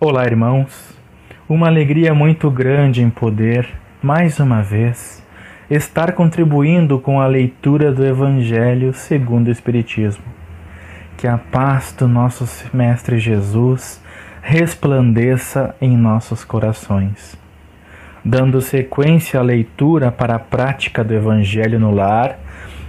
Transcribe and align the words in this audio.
Olá, 0.00 0.24
irmãos. 0.24 0.96
Uma 1.48 1.66
alegria 1.66 2.14
muito 2.14 2.48
grande 2.52 3.02
em 3.02 3.10
poder, 3.10 3.68
mais 4.00 4.38
uma 4.38 4.62
vez, 4.62 5.20
estar 5.68 6.12
contribuindo 6.12 7.00
com 7.00 7.20
a 7.20 7.26
leitura 7.26 7.90
do 7.90 8.06
Evangelho 8.06 8.94
segundo 8.94 9.48
o 9.48 9.50
Espiritismo. 9.50 10.22
Que 11.16 11.26
a 11.26 11.36
paz 11.36 11.92
do 11.98 12.06
nosso 12.06 12.46
Mestre 12.72 13.18
Jesus 13.18 14.00
resplandeça 14.40 15.74
em 15.80 15.96
nossos 15.96 16.44
corações. 16.44 17.36
Dando 18.24 18.60
sequência 18.60 19.40
à 19.40 19.42
leitura 19.42 20.12
para 20.12 20.36
a 20.36 20.38
prática 20.38 21.02
do 21.02 21.12
Evangelho 21.12 21.80
no 21.80 21.90
lar, 21.90 22.38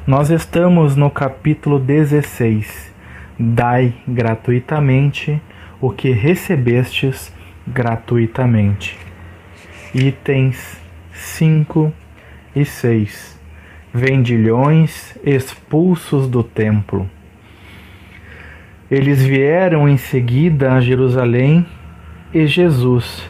nós 0.05 0.30
estamos 0.30 0.96
no 0.96 1.10
capítulo 1.10 1.80
16. 1.80 2.94
Dai 3.39 3.96
gratuitamente 4.07 5.41
o 5.82 5.91
que 5.91 6.11
recebestes 6.11 7.34
gratuitamente. 7.68 8.97
Itens 9.93 10.79
5 11.14 11.93
e 12.55 12.65
6. 12.65 13.39
Vendilhões 13.93 15.18
expulsos 15.24 16.28
do 16.28 16.43
templo. 16.43 17.10
Eles 18.89 19.24
vieram 19.24 19.88
em 19.88 19.97
seguida 19.97 20.74
a 20.74 20.82
Jerusalém 20.82 21.65
e 22.33 22.46
Jesus, 22.46 23.30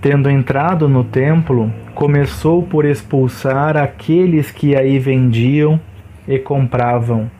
tendo 0.00 0.28
entrado 0.28 0.88
no 0.88 1.04
templo, 1.04 1.72
começou 1.94 2.62
por 2.62 2.84
expulsar 2.84 3.76
aqueles 3.76 4.50
que 4.50 4.76
aí 4.76 4.98
vendiam 4.98 5.80
e 6.26 6.38
compravam 6.38 7.30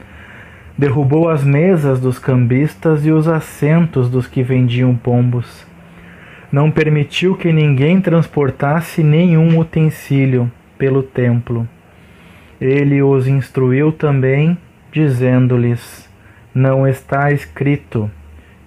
Derrubou 0.80 1.28
as 1.28 1.44
mesas 1.44 2.00
dos 2.00 2.18
cambistas 2.18 3.04
e 3.04 3.10
os 3.10 3.28
assentos 3.28 4.08
dos 4.08 4.26
que 4.26 4.42
vendiam 4.42 4.96
pombos. 4.96 5.66
Não 6.50 6.70
permitiu 6.70 7.36
que 7.36 7.52
ninguém 7.52 8.00
transportasse 8.00 9.02
nenhum 9.02 9.58
utensílio 9.58 10.50
pelo 10.78 11.02
templo. 11.02 11.68
Ele 12.58 13.02
os 13.02 13.28
instruiu 13.28 13.92
também, 13.92 14.56
dizendo-lhes: 14.90 16.08
Não 16.54 16.88
está 16.88 17.30
escrito: 17.30 18.10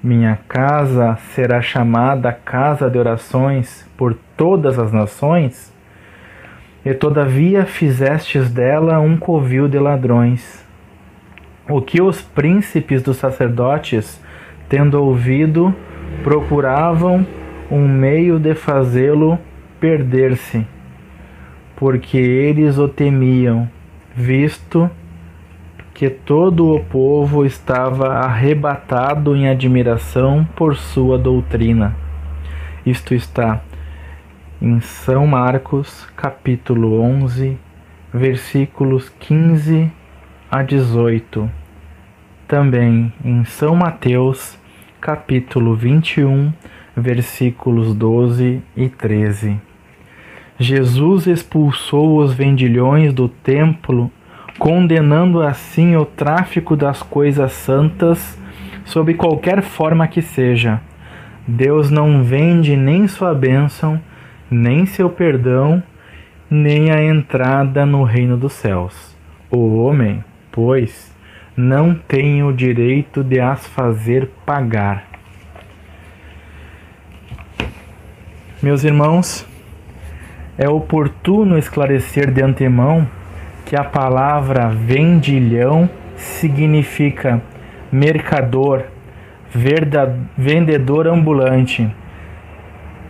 Minha 0.03 0.37
casa 0.47 1.17
será 1.33 1.63
chamada 1.63 2.31
casa 2.31 2.91
de 2.91 2.99
orações 2.99 3.89
por 3.97 4.15
todas 4.37 4.77
as 4.77 4.91
nações? 4.91 5.73
E 6.85 6.93
todavia 6.93 7.65
fizestes 7.65 8.51
dela 8.51 8.99
um 8.99 9.17
covil 9.17 9.67
de 9.67 9.79
ladrões. 9.79 10.62
O 11.69 11.81
que 11.81 12.01
os 12.01 12.21
príncipes 12.21 13.01
dos 13.01 13.15
sacerdotes, 13.15 14.21
tendo 14.67 15.01
ouvido, 15.01 15.73
procuravam 16.21 17.25
um 17.71 17.87
meio 17.87 18.37
de 18.37 18.53
fazê-lo 18.53 19.39
perder-se, 19.79 20.67
porque 21.77 22.17
eles 22.17 22.77
o 22.77 22.89
temiam, 22.89 23.69
visto 24.13 24.89
que 25.93 26.09
todo 26.09 26.75
o 26.75 26.83
povo 26.83 27.45
estava 27.45 28.09
arrebatado 28.09 29.33
em 29.33 29.47
admiração 29.47 30.45
por 30.57 30.75
sua 30.75 31.17
doutrina. 31.17 31.95
Isto 32.85 33.13
está 33.13 33.61
em 34.61 34.81
São 34.81 35.25
Marcos, 35.25 36.09
capítulo 36.17 36.99
11, 36.99 37.57
versículos 38.13 39.07
15 39.17 40.02
a 40.53 40.61
18. 40.61 41.49
Também 42.47 43.11
em 43.25 43.43
São 43.43 43.75
Mateus, 43.75 44.55
capítulo 45.01 45.75
21, 45.75 46.53
versículos 46.95 47.95
12 47.95 48.61
e 48.77 48.87
13. 48.87 49.59
Jesus 50.59 51.25
expulsou 51.25 52.19
os 52.19 52.35
vendilhões 52.35 53.11
do 53.11 53.27
templo, 53.27 54.11
condenando 54.59 55.41
assim 55.41 55.95
o 55.95 56.05
tráfico 56.05 56.75
das 56.75 57.01
coisas 57.01 57.51
santas 57.53 58.39
sob 58.85 59.11
qualquer 59.15 59.63
forma 59.63 60.07
que 60.07 60.21
seja. 60.21 60.79
Deus 61.47 61.89
não 61.89 62.23
vende 62.23 62.77
nem 62.77 63.07
sua 63.07 63.33
bênção, 63.33 63.99
nem 64.51 64.85
seu 64.85 65.09
perdão, 65.09 65.81
nem 66.47 66.91
a 66.91 67.03
entrada 67.03 67.87
no 67.87 68.03
reino 68.03 68.37
dos 68.37 68.53
céus. 68.53 69.17
O 69.49 69.81
homem 69.83 70.23
pois 70.53 71.11
não 71.57 71.95
tem 71.95 72.43
o 72.43 72.53
direito 72.53 73.23
de 73.23 73.39
as 73.39 73.67
fazer 73.67 74.29
pagar. 74.45 75.05
Meus 78.61 78.83
irmãos, 78.83 79.45
é 80.57 80.69
oportuno 80.69 81.57
esclarecer 81.57 82.31
de 82.31 82.41
antemão 82.41 83.07
que 83.65 83.75
a 83.75 83.83
palavra 83.83 84.69
vendilhão 84.69 85.89
significa 86.15 87.41
mercador, 87.91 88.83
vendedor 90.37 91.07
ambulante. 91.07 91.89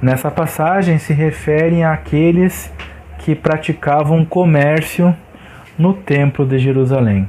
Nessa 0.02 0.32
passagem 0.32 0.98
se 0.98 1.14
referem 1.14 1.84
àqueles 1.84 2.74
que 3.20 3.36
praticavam 3.36 4.26
comércio 4.26 5.16
no 5.78 5.94
Templo 5.94 6.46
de 6.46 6.60
Jerusalém. 6.60 7.28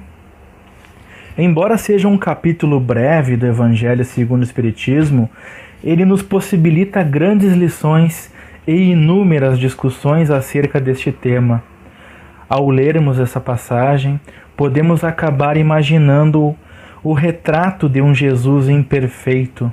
Embora 1.37 1.77
seja 1.77 2.07
um 2.07 2.17
capítulo 2.17 2.79
breve 2.79 3.37
do 3.37 3.47
Evangelho 3.47 4.05
segundo 4.05 4.43
o 4.43 4.45
Espiritismo, 4.45 5.29
ele 5.83 6.05
nos 6.05 6.23
possibilita 6.23 7.03
grandes 7.03 7.53
lições 7.55 8.33
e 8.67 8.93
inúmeras 8.93 9.59
discussões 9.59 10.31
acerca 10.31 10.81
deste 10.81 11.11
tema. 11.11 11.63
Ao 12.49 12.71
lermos 12.71 13.19
essa 13.19 13.41
passagem, 13.41 14.21
podemos 14.57 15.03
acabar 15.03 15.57
imaginando 15.57 16.55
o 17.03 17.13
retrato 17.13 17.89
de 17.89 18.01
um 18.01 18.15
Jesus 18.15 18.69
imperfeito, 18.69 19.71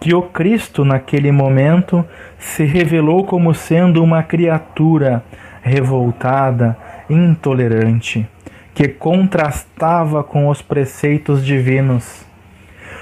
que 0.00 0.14
o 0.14 0.22
Cristo, 0.22 0.84
naquele 0.84 1.30
momento, 1.30 2.04
se 2.38 2.64
revelou 2.64 3.24
como 3.24 3.54
sendo 3.54 4.02
uma 4.02 4.22
criatura 4.22 5.22
revoltada, 5.62 6.76
intolerante, 7.08 8.28
que 8.74 8.88
contrastava 8.88 10.22
com 10.22 10.48
os 10.48 10.62
preceitos 10.62 11.44
divinos. 11.44 12.24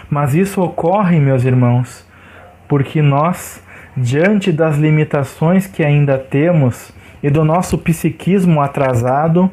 Mas 0.09 0.35
isso 0.35 0.61
ocorre, 0.61 1.21
meus 1.21 1.45
irmãos, 1.45 2.07
porque 2.67 3.01
nós, 3.01 3.63
diante 3.97 4.51
das 4.51 4.77
limitações 4.77 5.67
que 5.67 5.85
ainda 5.85 6.19
temos 6.19 6.93
e 7.23 7.31
do 7.31 7.45
nosso 7.45 7.79
psiquismo 7.79 8.61
atrasado, 8.61 9.51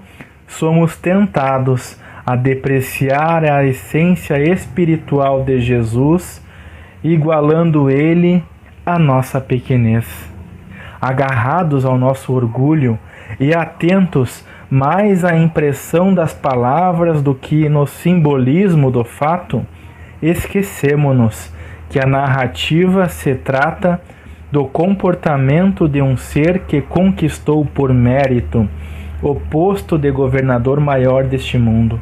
somos 0.48 0.96
tentados 0.96 2.00
a 2.26 2.36
depreciar 2.36 3.46
a 3.46 3.64
essência 3.64 4.38
espiritual 4.52 5.44
de 5.44 5.62
Jesus, 5.62 6.44
igualando 7.04 7.90
ele 7.90 8.44
à 8.86 8.98
nossa 8.98 9.40
pequenez. 9.40 10.06
Agarrados 11.00 11.86
ao 11.86 11.98
nosso 11.98 12.34
orgulho, 12.34 12.98
e 13.40 13.54
atentos 13.54 14.46
mais 14.70 15.24
à 15.24 15.38
impressão 15.38 16.14
das 16.14 16.34
palavras 16.34 17.22
do 17.22 17.34
que 17.34 17.70
no 17.70 17.88
simbolismo 17.88 18.92
do 18.92 19.04
fato, 19.04 19.66
esquecemos-nos 20.22 21.54
que 21.90 22.00
a 22.00 22.06
narrativa 22.06 23.08
se 23.08 23.36
trata 23.36 24.02
do 24.52 24.66
comportamento 24.66 25.88
de 25.88 26.02
um 26.02 26.18
ser 26.18 26.60
que 26.60 26.82
conquistou 26.82 27.66
por 27.66 27.94
mérito 27.94 28.68
o 29.22 29.36
posto 29.36 29.98
de 29.98 30.12
governador 30.12 30.80
maior 30.80 31.24
deste 31.24 31.58
mundo, 31.58 32.00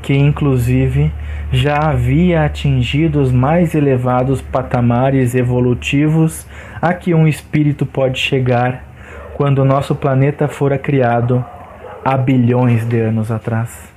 que 0.00 0.14
inclusive 0.14 1.12
já 1.50 1.76
havia 1.76 2.44
atingido 2.44 3.20
os 3.20 3.32
mais 3.32 3.74
elevados 3.74 4.40
patamares 4.40 5.34
evolutivos 5.34 6.46
a 6.80 6.94
que 6.94 7.14
um 7.14 7.26
espírito 7.26 7.84
pode 7.84 8.18
chegar 8.18 8.91
quando 9.34 9.60
o 9.60 9.64
nosso 9.64 9.94
planeta 9.94 10.48
fora 10.48 10.78
criado 10.78 11.44
há 12.04 12.16
bilhões 12.16 12.84
de 12.84 13.00
anos 13.00 13.30
atrás. 13.30 13.92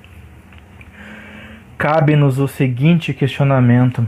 Cabe-nos 1.77 2.39
o 2.39 2.47
seguinte 2.47 3.13
questionamento: 3.13 4.07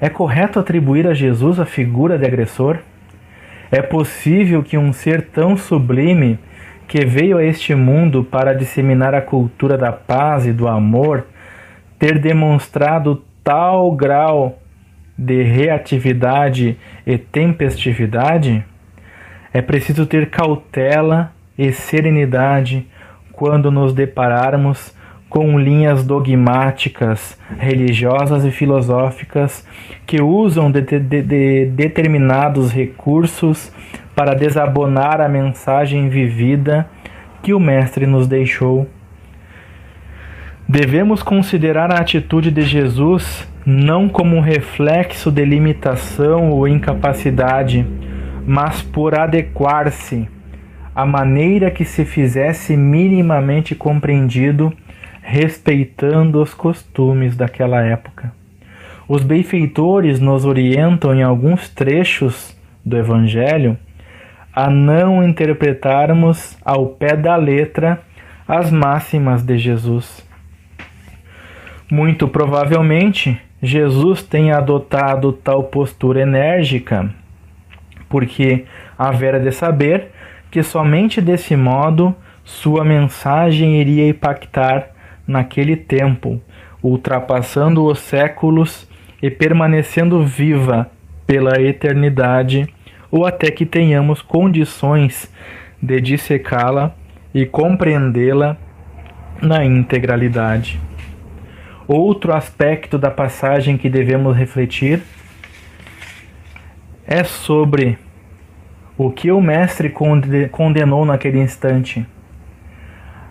é 0.00 0.08
correto 0.08 0.58
atribuir 0.58 1.06
a 1.06 1.14
Jesus 1.14 1.58
a 1.58 1.66
figura 1.66 2.18
de 2.18 2.26
agressor? 2.26 2.78
É 3.70 3.82
possível 3.82 4.62
que 4.62 4.78
um 4.78 4.92
ser 4.92 5.22
tão 5.22 5.56
sublime, 5.56 6.38
que 6.86 7.04
veio 7.04 7.38
a 7.38 7.44
este 7.44 7.74
mundo 7.74 8.22
para 8.22 8.54
disseminar 8.54 9.14
a 9.14 9.20
cultura 9.20 9.76
da 9.76 9.90
paz 9.90 10.46
e 10.46 10.52
do 10.52 10.68
amor, 10.68 11.26
ter 11.98 12.18
demonstrado 12.18 13.24
tal 13.42 13.90
grau 13.90 14.58
de 15.18 15.42
reatividade 15.42 16.78
e 17.04 17.18
tempestividade? 17.18 18.64
É 19.56 19.62
preciso 19.62 20.04
ter 20.04 20.28
cautela 20.28 21.32
e 21.56 21.72
serenidade 21.72 22.86
quando 23.32 23.70
nos 23.70 23.94
depararmos 23.94 24.94
com 25.30 25.58
linhas 25.58 26.04
dogmáticas, 26.04 27.38
religiosas 27.58 28.44
e 28.44 28.50
filosóficas 28.50 29.66
que 30.06 30.20
usam 30.20 30.70
de, 30.70 30.82
de, 30.82 31.22
de 31.22 31.64
determinados 31.70 32.70
recursos 32.70 33.72
para 34.14 34.34
desabonar 34.34 35.22
a 35.22 35.28
mensagem 35.28 36.10
vivida 36.10 36.86
que 37.42 37.54
o 37.54 37.58
Mestre 37.58 38.06
nos 38.06 38.28
deixou. 38.28 38.86
Devemos 40.68 41.22
considerar 41.22 41.90
a 41.90 42.00
atitude 42.02 42.50
de 42.50 42.60
Jesus 42.60 43.48
não 43.64 44.06
como 44.06 44.36
um 44.36 44.40
reflexo 44.40 45.30
de 45.30 45.46
limitação 45.46 46.50
ou 46.50 46.68
incapacidade, 46.68 47.86
mas 48.46 48.80
por 48.80 49.18
adequar-se 49.18 50.28
à 50.94 51.04
maneira 51.04 51.70
que 51.70 51.84
se 51.84 52.04
fizesse 52.04 52.76
minimamente 52.76 53.74
compreendido, 53.74 54.72
respeitando 55.20 56.40
os 56.40 56.54
costumes 56.54 57.36
daquela 57.36 57.82
época. 57.82 58.32
Os 59.08 59.22
benfeitores 59.22 60.20
nos 60.20 60.44
orientam 60.44 61.14
em 61.14 61.22
alguns 61.22 61.68
trechos 61.68 62.56
do 62.84 62.96
Evangelho 62.96 63.76
a 64.52 64.70
não 64.70 65.22
interpretarmos 65.22 66.56
ao 66.64 66.86
pé 66.86 67.14
da 67.14 67.36
letra 67.36 68.00
as 68.48 68.70
máximas 68.70 69.42
de 69.42 69.58
Jesus. 69.58 70.26
Muito 71.90 72.26
provavelmente, 72.26 73.38
Jesus 73.62 74.22
tenha 74.22 74.56
adotado 74.56 75.32
tal 75.32 75.64
postura 75.64 76.22
enérgica, 76.22 77.14
porque 78.08 78.64
havera 78.98 79.38
de 79.38 79.50
saber 79.52 80.10
que 80.50 80.62
somente 80.62 81.20
desse 81.20 81.56
modo 81.56 82.14
sua 82.44 82.84
mensagem 82.84 83.80
iria 83.80 84.08
impactar 84.08 84.90
naquele 85.26 85.76
tempo, 85.76 86.40
ultrapassando 86.82 87.84
os 87.84 87.98
séculos 87.98 88.88
e 89.20 89.30
permanecendo 89.30 90.24
viva 90.24 90.90
pela 91.26 91.60
eternidade, 91.60 92.72
ou 93.10 93.26
até 93.26 93.50
que 93.50 93.66
tenhamos 93.66 94.22
condições 94.22 95.32
de 95.82 96.00
dissecá-la 96.00 96.94
e 97.34 97.44
compreendê-la 97.44 98.56
na 99.42 99.64
integralidade. 99.64 100.80
Outro 101.88 102.34
aspecto 102.34 102.98
da 102.98 103.10
passagem 103.10 103.76
que 103.76 103.88
devemos 103.88 104.36
refletir 104.36 105.02
é 107.06 107.24
sobre 107.24 107.98
o 108.96 109.10
que 109.10 109.30
o 109.30 109.40
Mestre 109.40 109.92
condenou 110.50 111.04
naquele 111.04 111.38
instante. 111.38 112.06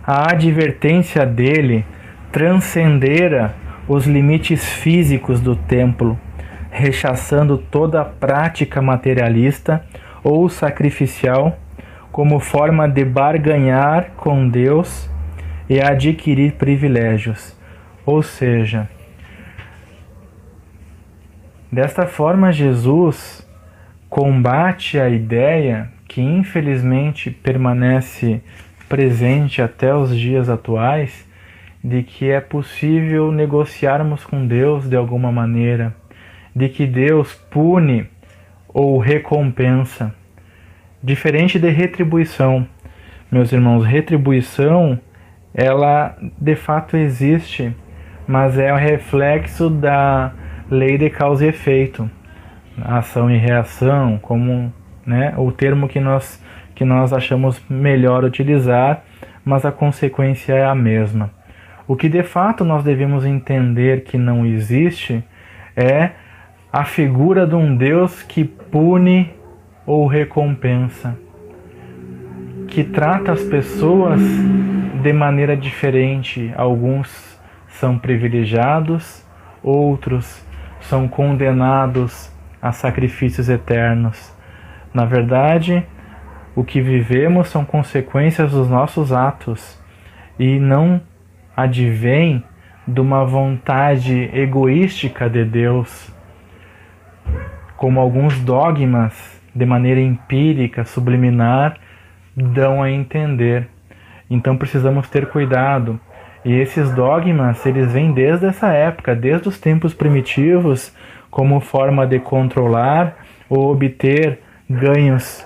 A 0.06 0.32
advertência 0.32 1.26
dele 1.26 1.86
transcendera 2.32 3.56
os 3.88 4.06
limites 4.06 4.64
físicos 4.64 5.42
do 5.42 5.56
templo, 5.56 6.20
rechaçando 6.70 7.58
toda 7.58 8.02
a 8.02 8.06
prática 8.06 8.82
materialista 8.82 9.84
ou 10.24 10.50
sacrificial 10.50 11.58
como 12.12 12.40
forma 12.40 12.88
de 12.88 13.04
barganhar 13.04 14.12
com 14.16 14.48
Deus 14.48 15.10
e 15.68 15.82
adquirir 15.82 16.54
privilégios 16.54 17.56
ou 18.06 18.22
seja, 18.22 18.88
desta 21.72 22.06
forma 22.06 22.52
Jesus 22.52 23.45
combate 24.16 24.98
a 24.98 25.10
ideia 25.10 25.90
que 26.08 26.22
infelizmente 26.22 27.30
permanece 27.30 28.42
presente 28.88 29.62
até 29.62 29.94
os 29.94 30.18
dias 30.18 30.48
atuais 30.48 31.28
de 31.84 32.02
que 32.02 32.32
é 32.32 32.40
possível 32.40 33.30
negociarmos 33.30 34.24
com 34.24 34.48
Deus 34.48 34.88
de 34.88 34.96
alguma 34.96 35.34
maneira, 35.34 35.94
de 36.56 36.70
que 36.70 36.88
Deus 36.88 37.34
pune 37.52 38.08
ou 38.70 38.98
recompensa. 39.00 40.16
Diferente 41.04 41.60
de 41.60 41.70
retribuição. 41.70 42.66
Meus 43.30 43.52
irmãos, 43.52 43.84
retribuição 43.84 44.98
ela 45.54 46.16
de 46.40 46.56
fato 46.56 46.96
existe 46.96 47.76
mas 48.26 48.58
é 48.58 48.72
o 48.72 48.78
reflexo 48.78 49.70
da 49.70 50.32
lei 50.72 50.98
de 50.98 51.10
causa 51.10 51.46
e 51.46 51.50
efeito, 51.50 52.10
ação 52.82 53.30
e 53.30 53.38
reação, 53.38 54.18
como 54.22 54.74
né, 55.06 55.34
o 55.38 55.52
termo 55.52 55.88
que 55.88 56.00
nós, 56.00 56.44
que 56.74 56.84
nós 56.84 57.14
achamos 57.14 57.62
melhor 57.70 58.24
utilizar, 58.24 59.04
mas 59.44 59.66
a 59.66 59.72
consequência 59.72 60.54
é 60.54 60.66
a 60.66 60.76
mesma. 60.76 61.32
O 61.88 61.96
que 61.96 62.10
de 62.10 62.24
fato 62.24 62.64
nós 62.64 62.84
devemos 62.84 63.26
entender 63.26 64.04
que 64.04 64.18
não 64.18 64.46
existe 64.46 65.24
é 65.76 66.12
a 66.74 66.84
figura 66.84 67.46
de 67.46 67.56
um 67.56 67.76
Deus 67.76 68.24
que 68.24 68.44
pune 68.44 69.32
ou 69.86 70.08
recompensa, 70.08 71.16
que 72.68 72.84
trata 72.84 73.32
as 73.32 73.44
pessoas 73.44 74.20
de 75.02 75.14
maneira 75.14 75.56
diferente, 75.56 76.52
alguns 76.58 77.40
são 77.68 78.00
privilegiados, 78.00 79.24
outros 79.62 80.44
são 80.82 81.08
condenados 81.08 82.35
a 82.66 82.72
sacrifícios 82.72 83.48
eternos. 83.48 84.36
Na 84.92 85.06
verdade, 85.06 85.86
o 86.56 86.64
que 86.64 86.82
vivemos 86.82 87.48
são 87.50 87.64
consequências 87.64 88.52
dos 88.54 88.68
nossos 88.68 89.14
atos 89.14 89.80
e 90.40 90.58
não 90.58 91.00
advém 91.56 92.44
de 92.88 93.00
uma 93.00 93.24
vontade 93.24 94.32
egoística 94.34 95.30
de 95.30 95.46
Deus, 95.46 96.12
como 97.78 98.00
alguns 98.00 98.40
dogmas 98.40 99.40
de 99.54 99.66
maneira 99.66 100.02
empírica, 100.02 100.86
subliminar, 100.86 101.78
dão 102.36 102.82
a 102.82 102.90
entender. 102.90 103.68
Então 104.28 104.58
precisamos 104.58 105.08
ter 105.08 105.28
cuidado 105.28 106.00
e 106.44 106.54
esses 106.54 106.92
dogmas, 106.92 107.64
eles 107.64 107.92
vêm 107.92 108.12
desde 108.12 108.48
essa 108.48 108.68
época, 108.68 109.16
desde 109.16 109.50
os 109.50 109.60
tempos 109.60 109.94
primitivos, 109.94 110.96
como 111.36 111.60
forma 111.60 112.08
de 112.08 112.18
controlar 112.18 113.18
ou 113.50 113.70
obter 113.70 114.40
ganhos 114.70 115.46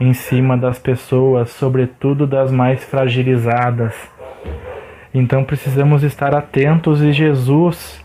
em 0.00 0.12
cima 0.12 0.56
das 0.56 0.76
pessoas, 0.76 1.50
sobretudo 1.50 2.26
das 2.26 2.50
mais 2.50 2.82
fragilizadas. 2.82 3.94
Então 5.14 5.44
precisamos 5.44 6.02
estar 6.02 6.34
atentos 6.34 7.00
e 7.00 7.12
Jesus, 7.12 8.04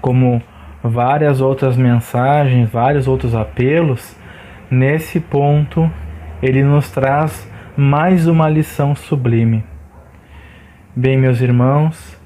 como 0.00 0.42
várias 0.82 1.40
outras 1.40 1.76
mensagens, 1.76 2.68
vários 2.68 3.06
outros 3.06 3.32
apelos, 3.32 4.16
nesse 4.68 5.20
ponto 5.20 5.88
ele 6.42 6.64
nos 6.64 6.90
traz 6.90 7.48
mais 7.76 8.26
uma 8.26 8.48
lição 8.48 8.96
sublime. 8.96 9.62
Bem, 10.96 11.16
meus 11.16 11.40
irmãos, 11.40 12.20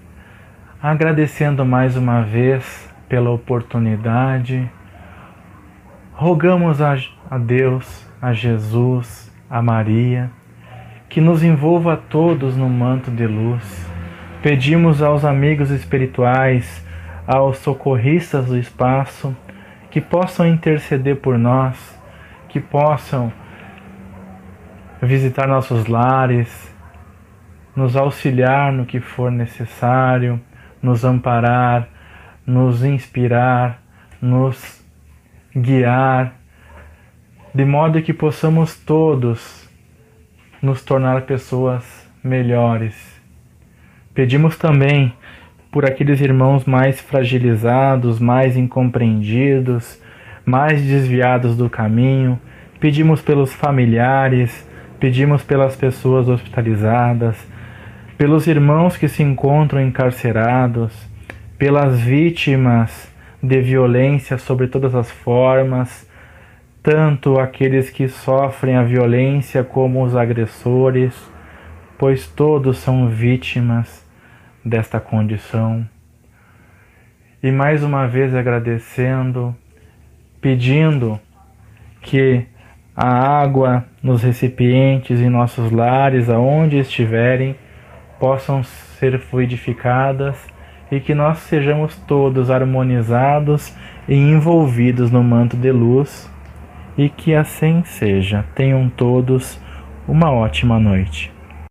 agradecendo 0.83 1.67
mais 1.67 1.99
uma 1.99 2.23
vez 2.23 2.90
pela 3.11 3.29
oportunidade, 3.31 4.71
rogamos 6.13 6.81
a, 6.81 6.97
a 7.29 7.39
Deus, 7.39 8.09
a 8.23 8.33
Jesus, 8.33 9.35
a 9.51 9.61
Maria, 9.61 10.31
que 11.09 11.21
nos 11.21 11.43
envolva 11.43 11.95
a 11.95 11.97
todos 11.97 12.57
no 12.57 12.69
manto 12.69 13.11
de 13.11 13.27
luz. 13.27 13.91
Pedimos 14.41 15.03
aos 15.03 15.25
amigos 15.25 15.73
espirituais, 15.73 16.87
aos 17.27 17.59
socorristas 17.59 18.47
do 18.47 18.57
espaço, 18.57 19.37
que 19.91 20.01
possam 20.01 20.47
interceder 20.47 21.17
por 21.17 21.37
nós, 21.37 22.01
que 22.49 22.61
possam 22.61 23.33
visitar 25.03 25.49
nossos 25.49 25.89
lares, 25.89 26.73
nos 27.75 27.97
auxiliar 27.97 28.73
no 28.73 28.87
que 28.87 29.01
for 29.01 29.33
necessário, 29.33 30.41
nos 30.81 31.05
amparar, 31.05 31.89
nos 32.51 32.83
inspirar, 32.83 33.81
nos 34.21 34.85
guiar, 35.55 36.35
de 37.55 37.65
modo 37.65 38.03
que 38.03 38.13
possamos 38.13 38.75
todos 38.75 39.69
nos 40.61 40.83
tornar 40.83 41.23
pessoas 41.23 41.85
melhores. 42.25 43.21
Pedimos 44.13 44.59
também 44.59 45.15
por 45.71 45.85
aqueles 45.85 46.21
irmãos 46.21 46.65
mais 46.65 47.01
fragilizados, 47.01 48.19
mais 48.19 48.57
incompreendidos, 48.57 50.03
mais 50.45 50.83
desviados 50.83 51.57
do 51.57 51.71
caminho. 51.71 52.37
Pedimos 52.81 53.23
pelos 53.23 53.55
familiares, 53.55 54.69
pedimos 54.99 55.45
pelas 55.45 55.77
pessoas 55.77 56.29
hospitalizadas, 56.29 57.37
pelos 58.19 58.49
irmãos 58.49 58.97
que 58.97 59.07
se 59.07 59.23
encontram 59.23 59.81
encarcerados, 59.81 61.10
pelas 61.61 62.01
vítimas 62.01 63.13
de 63.43 63.61
violência 63.61 64.39
sobre 64.39 64.67
todas 64.67 64.95
as 64.95 65.11
formas, 65.11 66.09
tanto 66.83 67.39
aqueles 67.39 67.91
que 67.91 68.09
sofrem 68.09 68.77
a 68.77 68.83
violência 68.83 69.63
como 69.63 70.03
os 70.03 70.17
agressores, 70.17 71.15
pois 71.99 72.27
todos 72.27 72.79
são 72.79 73.09
vítimas 73.09 74.03
desta 74.65 74.99
condição. 74.99 75.87
E 77.43 77.53
mais 77.53 77.83
uma 77.83 78.09
vez 78.09 78.35
agradecendo, 78.35 79.55
pedindo 80.41 81.21
que 82.01 82.47
a 82.97 83.39
água 83.39 83.85
nos 84.03 84.23
recipientes 84.23 85.21
em 85.21 85.29
nossos 85.29 85.71
lares, 85.71 86.31
aonde 86.31 86.79
estiverem, 86.79 87.55
possam 88.19 88.63
ser 88.65 89.19
fluidificadas 89.19 90.59
e 90.91 91.01
que 91.01 91.15
nós 91.15 91.39
sejamos 91.39 91.97
todos 92.07 92.51
harmonizados 92.51 93.75
e 94.09 94.15
envolvidos 94.15 95.11
no 95.11 95.23
manto 95.23 95.57
de 95.57 95.71
luz, 95.71 96.31
e 96.99 97.09
que 97.09 97.35
assim 97.35 97.83
seja. 97.85 98.45
Tenham 98.55 98.89
todos 98.89 99.61
uma 100.09 100.31
ótima 100.31 100.79
noite. 100.81 101.33